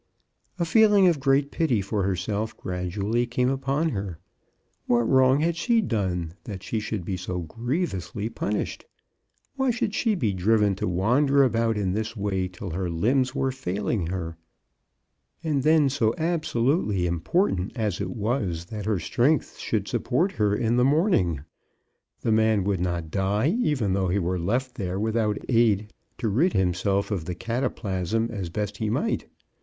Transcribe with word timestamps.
A 0.57 0.65
feeling 0.65 1.05
of 1.05 1.19
great 1.19 1.51
pity 1.51 1.79
for 1.79 2.01
herself 2.01 2.57
gradually 2.57 3.27
came 3.27 3.51
upon 3.51 3.89
her. 3.89 4.17
What 4.87 5.07
wrong 5.07 5.41
had 5.41 5.55
she 5.55 5.79
done, 5.79 6.33
that 6.45 6.63
she 6.63 6.79
should 6.79 7.05
be 7.05 7.15
so 7.15 7.41
grievously 7.41 8.27
punished? 8.27 8.85
Why 9.57 9.69
should 9.69 9.93
she 9.93 10.15
be 10.15 10.33
driven 10.33 10.73
to 10.77 10.87
wan 10.87 11.27
der 11.27 11.43
about 11.43 11.77
in 11.77 11.93
this 11.93 12.17
way 12.17 12.47
till 12.47 12.71
her 12.71 12.89
limbs 12.89 13.35
were 13.35 13.51
failing 13.51 14.07
her? 14.07 14.37
And 15.43 15.61
then 15.61 15.87
so 15.87 16.15
absolutely 16.17 17.05
important 17.05 17.71
as 17.75 18.01
it 18.01 18.09
was 18.09 18.65
that 18.71 18.87
her 18.87 18.97
strength 18.99 19.59
should 19.59 19.87
support 19.87 20.31
her 20.31 20.55
in 20.55 20.77
the 20.77 20.83
morning! 20.83 21.41
The 22.21 22.31
man 22.31 22.63
would 22.63 22.81
not 22.81 23.11
die 23.11 23.49
even 23.49 23.93
though 23.93 24.07
he 24.07 24.17
were 24.17 24.39
left 24.39 24.73
there 24.79 24.99
without 24.99 25.37
aid, 25.47 25.93
to 26.17 26.27
rid 26.27 26.53
himself 26.53 27.11
of 27.11 27.25
the 27.25 27.35
cataplasm 27.35 28.31
as 28.31 28.49
best 28.49 28.77
he 28.77 28.89
might. 28.89 29.27